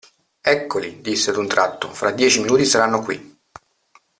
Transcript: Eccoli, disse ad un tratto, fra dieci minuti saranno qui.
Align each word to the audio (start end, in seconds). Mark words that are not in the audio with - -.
Eccoli, 0.41 0.99
disse 1.01 1.29
ad 1.29 1.35
un 1.37 1.47
tratto, 1.47 1.93
fra 1.93 2.09
dieci 2.09 2.41
minuti 2.41 2.65
saranno 2.65 3.03
qui. 3.03 3.39